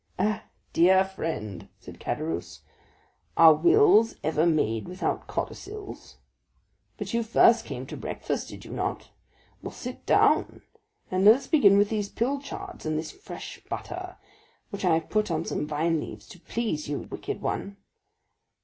"Eh, 0.17 0.39
dear 0.73 1.05
friend," 1.05 1.67
said 1.79 1.99
Caderousse, 1.99 2.61
"are 3.37 3.53
wills 3.53 4.15
ever 4.23 4.47
made 4.47 4.87
without 4.87 5.27
codicils? 5.27 6.17
But 6.97 7.13
you 7.13 7.21
first 7.21 7.65
came 7.65 7.85
to 7.85 7.95
breakfast, 7.95 8.49
did 8.49 8.65
you 8.65 8.71
not? 8.71 9.11
Well, 9.61 9.71
sit 9.71 10.07
down, 10.07 10.63
and 11.11 11.23
let 11.23 11.35
us 11.35 11.45
begin 11.45 11.77
with 11.77 11.89
these 11.89 12.09
pilchards, 12.09 12.83
and 12.83 12.97
this 12.97 13.11
fresh 13.11 13.63
butter; 13.69 14.17
which 14.71 14.83
I 14.83 14.95
have 14.95 15.11
put 15.11 15.29
on 15.29 15.45
some 15.45 15.67
vine 15.67 15.99
leaves 15.99 16.25
to 16.29 16.39
please 16.39 16.89
you, 16.89 17.01
wicked 17.01 17.39
one. 17.39 17.77